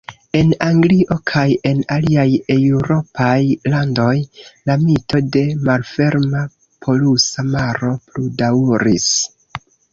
[0.37, 3.35] En Anglio kaj en aliaj eŭropaj
[3.75, 4.15] landoj,
[4.71, 6.43] la mito de "Malferma
[6.89, 9.11] Polusa Maro" pludaŭris.